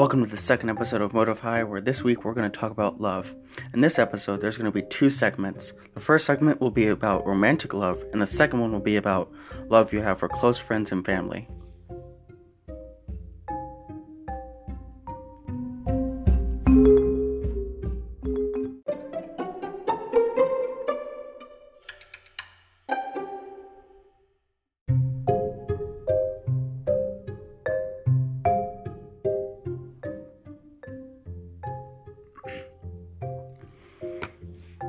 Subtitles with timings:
[0.00, 2.70] Welcome to the second episode of Motive High, where this week we're going to talk
[2.70, 3.34] about love.
[3.74, 5.74] In this episode, there's going to be two segments.
[5.92, 9.30] The first segment will be about romantic love, and the second one will be about
[9.68, 11.46] love you have for close friends and family.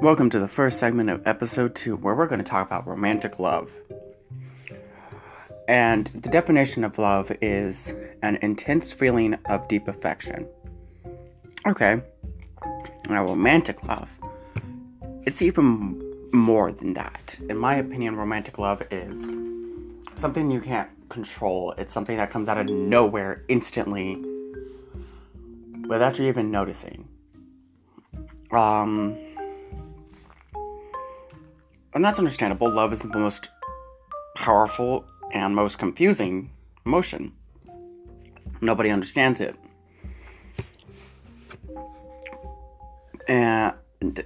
[0.01, 3.37] Welcome to the first segment of episode 2, where we're going to talk about romantic
[3.37, 3.69] love.
[5.67, 10.47] And the definition of love is an intense feeling of deep affection.
[11.67, 12.01] Okay,
[13.07, 14.09] now romantic love.
[15.27, 16.01] It's even
[16.33, 17.37] more than that.
[17.47, 19.35] In my opinion, romantic love is
[20.15, 24.19] something you can't control, it's something that comes out of nowhere instantly
[25.87, 27.07] without you even noticing.
[28.49, 29.15] Um,
[31.93, 32.69] and that's understandable.
[32.69, 33.49] Love is the most
[34.35, 36.51] powerful and most confusing
[36.85, 37.33] emotion.
[38.61, 39.55] Nobody understands it.
[43.27, 43.73] And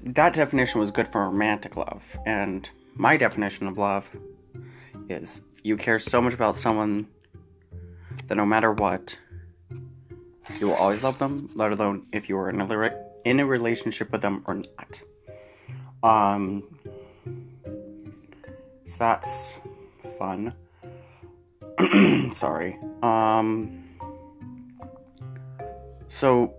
[0.03, 2.01] that definition was good for romantic love.
[2.25, 4.09] And my definition of love
[5.09, 7.07] is you care so much about someone
[8.27, 9.17] that no matter what,
[10.59, 12.91] you will always love them, let alone if you are in a,
[13.25, 15.01] in a relationship with them or not.
[16.03, 16.63] Um,
[18.85, 19.55] so that's
[20.17, 20.53] fun.
[22.31, 22.77] Sorry.
[23.01, 23.81] Um.
[26.07, 26.53] So,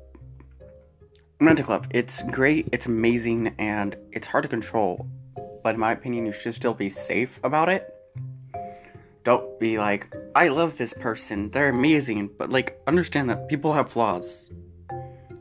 [1.40, 1.86] romantic love.
[1.90, 2.68] It's great.
[2.72, 5.06] It's amazing, and it's hard to control.
[5.62, 7.92] But in my opinion, you should still be safe about it.
[9.24, 11.50] Don't be like, I love this person.
[11.50, 12.30] They're amazing.
[12.38, 14.50] But like, understand that people have flaws.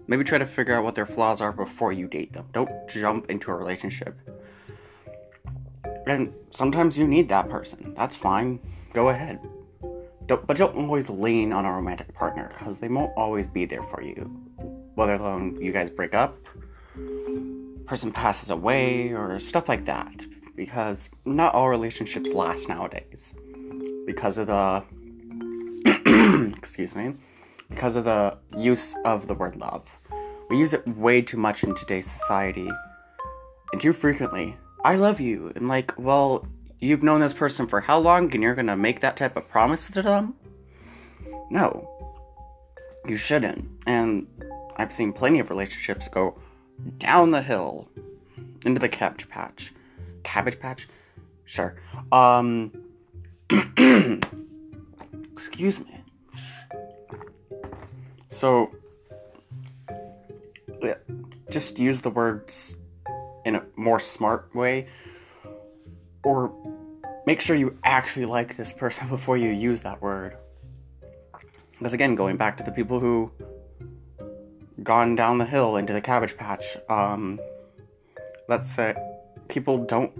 [0.07, 2.45] Maybe try to figure out what their flaws are before you date them.
[2.53, 4.17] Don't jump into a relationship
[6.07, 7.93] and sometimes you need that person.
[7.95, 8.59] That's fine.
[8.93, 9.39] Go ahead.
[10.27, 13.83] Don't, but don't always lean on a romantic partner because they won't always be there
[13.83, 14.23] for you.
[14.95, 16.37] Whether alone you guys break up,
[17.85, 20.25] person passes away, or stuff like that.
[20.55, 23.33] Because not all relationships last nowadays.
[24.05, 24.83] Because of the.
[26.57, 27.13] excuse me.
[27.69, 29.97] Because of the use of the word love.
[30.49, 32.69] We use it way too much in today's society
[33.71, 35.51] and too frequently I love you.
[35.55, 36.45] And like, well,
[36.79, 39.87] you've known this person for how long and you're gonna make that type of promise
[39.87, 40.35] to them?
[41.49, 41.89] No.
[43.07, 43.67] You shouldn't.
[43.87, 44.27] And
[44.77, 46.37] I've seen plenty of relationships go
[46.99, 47.89] down the hill
[48.63, 49.73] into the cabbage patch.
[50.23, 50.87] Cabbage patch?
[51.45, 51.75] Sure.
[52.11, 52.71] Um
[55.33, 55.99] excuse me.
[58.29, 58.69] So
[60.83, 60.97] yeah,
[61.49, 62.77] just use the words
[63.45, 64.87] in a more smart way
[66.23, 66.51] or
[67.25, 70.35] make sure you actually like this person before you use that word.
[71.77, 73.31] Because again going back to the people who
[74.83, 77.39] gone down the hill into the cabbage patch um
[78.49, 78.93] let's say
[79.47, 80.11] people don't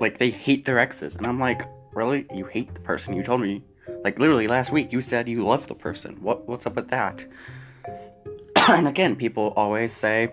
[0.00, 1.16] like they hate their exes.
[1.16, 1.62] And i'm like
[1.92, 2.26] really?
[2.32, 3.62] You hate the person you told me?
[4.04, 6.16] Like literally last week you said you love the person.
[6.20, 7.24] What what's up with that?
[8.68, 10.32] And again people always say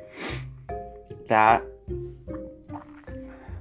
[1.28, 1.64] that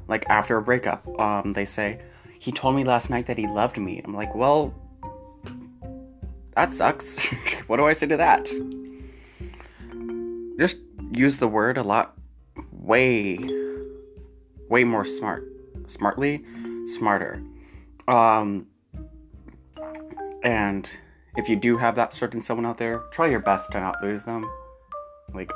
[0.09, 2.01] like after a breakup, um, they say,
[2.39, 4.01] he told me last night that he loved me.
[4.05, 4.75] I'm like, well,
[6.55, 7.27] that sucks.
[7.67, 8.47] what do I say to that?
[10.59, 10.79] Just
[11.13, 12.17] use the word a lot,
[12.73, 13.39] way,
[14.69, 15.47] way more smart,
[15.87, 16.45] smartly,
[16.87, 17.43] smarter.
[18.09, 18.67] Um,
[20.43, 20.89] and
[21.37, 24.23] if you do have that certain someone out there, try your best to not lose
[24.23, 24.49] them.
[25.35, 25.51] Like,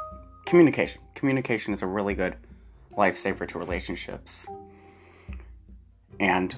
[0.47, 1.00] communication.
[1.15, 2.37] Communication is a really good
[2.97, 4.47] lifesaver to relationships.
[6.19, 6.55] And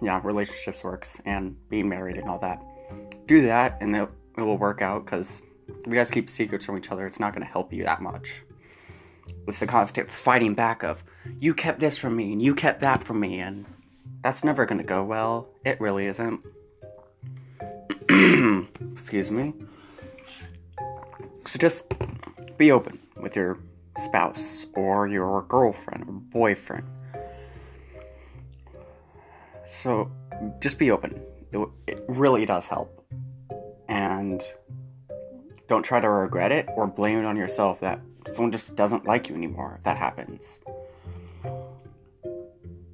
[0.00, 2.62] yeah, relationships works and being married and all that.
[3.26, 6.76] Do that and it, it will work out because if you guys keep secrets from
[6.76, 8.42] each other, it's not going to help you that much.
[9.46, 11.02] It's the constant fighting back of,
[11.38, 13.64] you kept this from me and you kept that from me, and
[14.22, 15.48] that's never going to go well.
[15.64, 16.40] It really isn't.
[18.92, 19.54] Excuse me.
[21.46, 21.84] So just
[22.56, 23.58] be open with your
[23.98, 26.86] spouse or your girlfriend or boyfriend.
[29.66, 30.10] So
[30.60, 31.20] just be open.
[31.52, 33.04] It, it really does help.
[33.88, 34.42] And
[35.68, 39.28] don't try to regret it or blame it on yourself that someone just doesn't like
[39.28, 40.58] you anymore if that happens.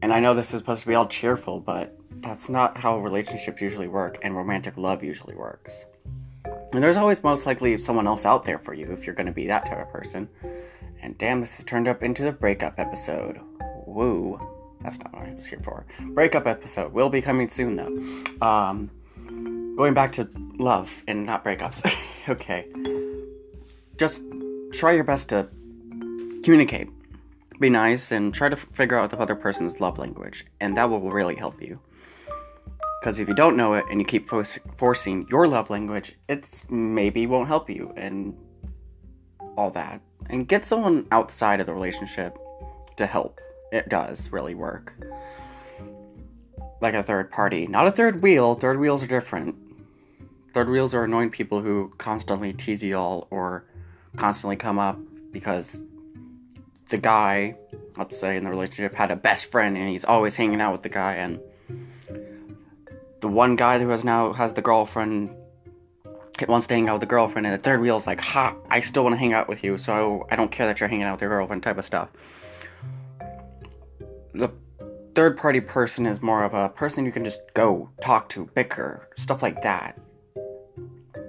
[0.02, 3.60] And I know this is supposed to be all cheerful, but that's not how relationships
[3.60, 5.84] usually work and romantic love usually works.
[6.72, 9.32] And there's always most likely someone else out there for you if you're going to
[9.32, 10.28] be that type of person.
[11.02, 13.40] And damn, this has turned up into the breakup episode.
[13.86, 14.40] Woo.
[14.82, 15.86] That's not what I was here for.
[16.00, 18.46] Breakup episode will be coming soon, though.
[18.46, 18.90] Um,
[19.76, 21.90] going back to love and not breakups.
[22.28, 22.66] okay.
[23.98, 24.22] Just
[24.72, 25.48] try your best to
[26.42, 26.88] communicate.
[27.60, 31.10] Be nice and try to figure out the other person's love language, and that will
[31.10, 31.78] really help you.
[33.00, 34.44] Because if you don't know it and you keep for-
[34.76, 38.34] forcing your love language, it's maybe won't help you and
[39.60, 40.00] all that.
[40.28, 42.38] And get someone outside of the relationship
[42.96, 43.40] to help.
[43.72, 44.94] It does really work.
[46.80, 47.66] Like a third party.
[47.66, 49.54] Not a third wheel, third wheels are different.
[50.54, 53.64] Third wheels are annoying people who constantly tease you all or
[54.16, 54.98] constantly come up
[55.30, 55.80] because
[56.88, 57.56] the guy,
[57.96, 60.82] let's say in the relationship, had a best friend and he's always hanging out with
[60.82, 61.38] the guy and
[63.20, 65.36] the one guy who has now has the girlfriend
[66.48, 68.54] wants hang out with the girlfriend, and the third wheel is like, "Ha!
[68.68, 71.04] I still want to hang out with you, so I don't care that you're hanging
[71.04, 72.08] out with your girlfriend." Type of stuff.
[74.32, 74.50] The
[75.14, 79.08] third party person is more of a person you can just go talk to, bicker,
[79.16, 79.98] stuff like that.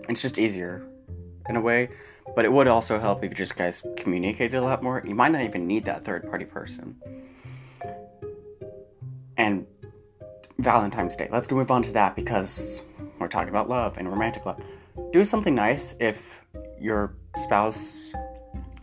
[0.07, 0.83] It's just easier
[1.49, 1.89] in a way,
[2.35, 5.01] but it would also help if you just guys communicated a lot more.
[5.05, 6.95] You might not even need that third party person.
[9.37, 9.65] And
[10.59, 11.27] Valentine's Day.
[11.31, 12.83] Let's move on to that because
[13.19, 14.61] we're talking about love and romantic love.
[15.11, 16.41] Do something nice if
[16.79, 17.95] your spouse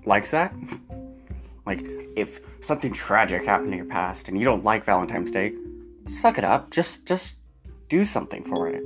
[0.05, 0.55] likes that.
[1.67, 1.85] like,
[2.17, 5.53] if something tragic happened in your past and you don't like Valentine's Day,
[6.09, 6.71] suck it up.
[6.71, 7.35] Just, just
[7.89, 8.83] do something for it.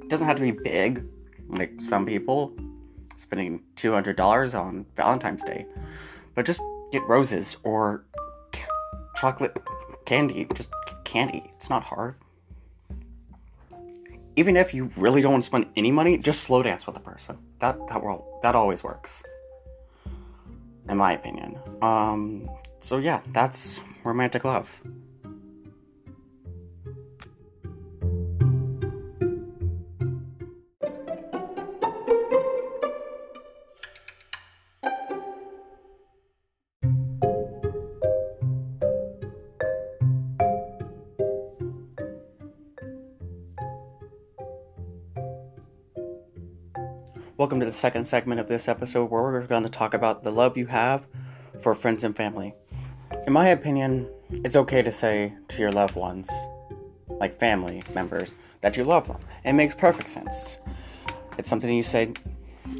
[0.00, 1.04] It doesn't have to be big,
[1.48, 2.54] like some people
[3.16, 5.66] spending two hundred dollars on Valentine's Day,
[6.34, 8.04] but just get roses or
[9.16, 9.56] chocolate
[10.04, 10.46] candy.
[10.54, 10.70] Just
[11.04, 11.50] candy.
[11.56, 12.16] It's not hard.
[14.36, 17.00] Even if you really don't want to spend any money, just slow dance with the
[17.00, 17.38] person.
[17.60, 19.22] That that will that always works.
[20.88, 21.58] In my opinion.
[21.82, 22.48] Um
[22.80, 24.80] so yeah, that's romantic love.
[47.44, 50.32] Welcome to the second segment of this episode where we're going to talk about the
[50.32, 51.04] love you have
[51.60, 52.54] for friends and family.
[53.26, 56.30] In my opinion, it's okay to say to your loved ones,
[57.06, 58.32] like family members,
[58.62, 59.18] that you love them.
[59.44, 60.56] It makes perfect sense.
[61.36, 62.14] It's something you say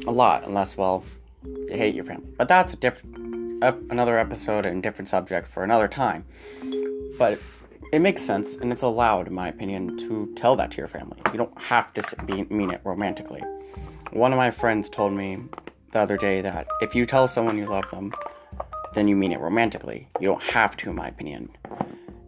[0.07, 1.03] a lot, unless, well,
[1.43, 2.29] you hate your family.
[2.35, 6.25] But that's a different, another episode and different subject for another time.
[7.19, 7.39] But
[7.93, 11.19] it makes sense, and it's allowed, in my opinion, to tell that to your family.
[11.31, 13.43] You don't have to mean it romantically.
[14.11, 15.39] One of my friends told me
[15.91, 18.13] the other day that if you tell someone you love them,
[18.93, 20.07] then you mean it romantically.
[20.19, 21.49] You don't have to, in my opinion.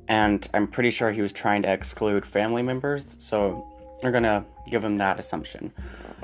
[0.08, 3.66] And I'm pretty sure he was trying to exclude family members, so
[4.04, 5.72] we're gonna give him that assumption.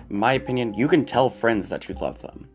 [0.10, 2.48] In my opinion, you can tell friends that you love them.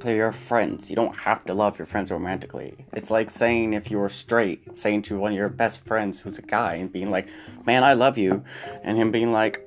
[0.00, 0.88] They're your friends.
[0.88, 2.86] You don't have to love your friends romantically.
[2.94, 6.38] It's like saying if you were straight, saying to one of your best friends who's
[6.38, 7.28] a guy and being like,
[7.66, 8.42] Man, I love you,
[8.82, 9.66] and him being like,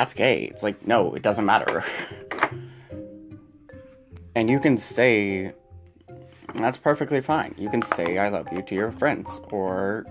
[0.00, 0.44] that's gay.
[0.44, 1.84] It's like, no, it doesn't matter.
[4.34, 5.52] and you can say,
[6.54, 7.54] that's perfectly fine.
[7.58, 10.06] You can say, I love you to your friends or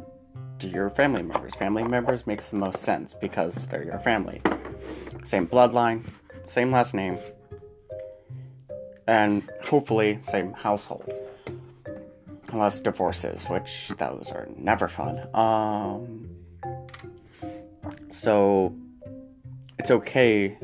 [0.60, 1.56] to your family members.
[1.56, 4.44] Family members makes the most sense because they're your family.
[5.24, 6.06] Same bloodline,
[6.46, 7.18] same last name,
[9.08, 11.12] and hopefully same household.
[12.50, 15.28] Unless divorces, which those are never fun.
[15.34, 16.30] Um,
[18.12, 18.76] so
[19.80, 20.58] it's okay,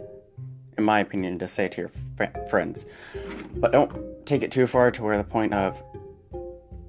[0.77, 2.85] in my opinion, to say to your fr- friends,
[3.55, 3.91] but don't
[4.25, 5.81] take it too far to where the point of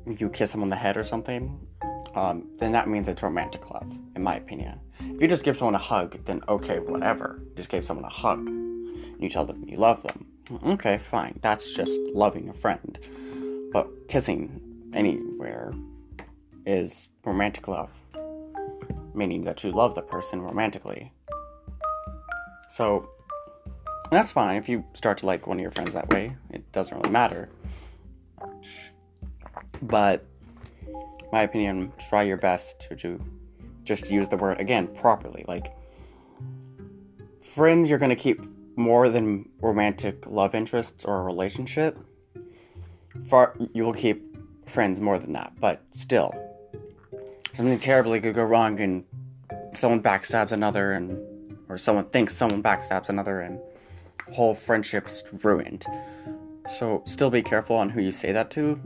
[0.06, 1.58] you kiss them on the head or something.
[2.14, 4.80] Um, then that means it's romantic love, in my opinion.
[5.00, 7.42] If you just give someone a hug, then okay, whatever.
[7.56, 8.46] Just give someone a hug.
[8.48, 10.26] You tell them you love them.
[10.64, 11.38] Okay, fine.
[11.42, 12.98] That's just loving a friend.
[13.72, 14.60] But kissing
[14.92, 15.74] anywhere
[16.64, 17.90] is romantic love,
[19.14, 21.12] meaning that you love the person romantically.
[22.68, 23.08] So
[24.10, 26.36] that's fine if you start to like one of your friends that way.
[26.50, 27.48] It doesn't really matter.
[29.82, 30.24] But
[31.32, 33.20] my opinion, try your best to, to
[33.84, 35.44] just use the word again properly.
[35.46, 35.72] Like
[37.40, 38.40] friends you're gonna keep
[38.76, 41.98] more than romantic love interests or a relationship.
[43.24, 46.34] Far you will keep friends more than that, but still.
[47.52, 49.04] Something terribly could go wrong and
[49.74, 51.18] someone backstabs another and
[51.68, 53.60] or someone thinks someone backstabs another and
[54.32, 55.84] whole friendship's ruined.
[56.78, 58.80] So still be careful on who you say that to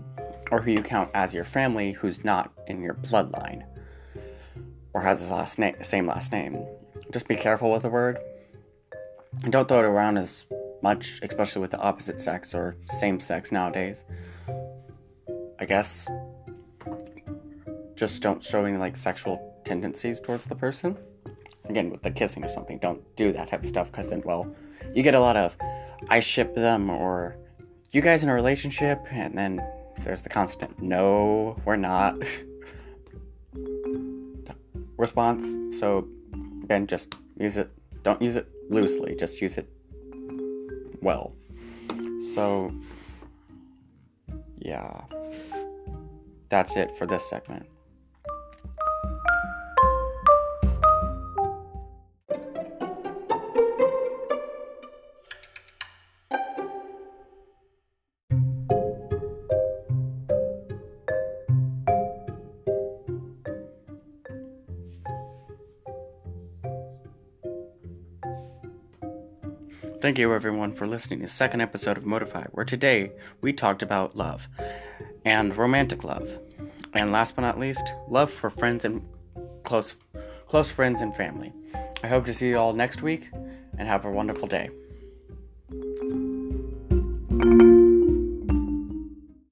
[0.50, 3.64] or who you count as your family who's not in your bloodline
[4.92, 6.66] or has the last name, same last name.
[7.12, 8.18] Just be careful with the word.
[9.42, 10.46] And don't throw it around as
[10.82, 14.04] much, especially with the opposite sex or same sex nowadays.
[15.58, 16.08] I guess
[17.94, 20.96] just don't show any like sexual tendencies towards the person.
[21.70, 24.52] Again, with the kissing or something, don't do that type of stuff because then, well,
[24.92, 25.56] you get a lot of
[26.08, 27.36] I ship them or
[27.92, 29.62] you guys in a relationship, and then
[30.02, 32.16] there's the constant no, we're not
[34.96, 35.78] response.
[35.78, 36.08] So,
[36.64, 37.70] again, just use it,
[38.02, 39.68] don't use it loosely, just use it
[41.00, 41.32] well.
[42.34, 42.72] So,
[44.58, 45.02] yeah,
[46.48, 47.66] that's it for this segment.
[70.00, 73.83] Thank you, everyone, for listening to the second episode of Modify, where today we talked
[73.83, 74.49] about love
[75.26, 76.38] and romantic love.
[76.95, 79.07] And last but not least, love for friends and
[79.62, 79.97] close,
[80.49, 81.52] close friends and family.
[82.02, 83.28] I hope to see you all next week
[83.76, 84.71] and have a wonderful day.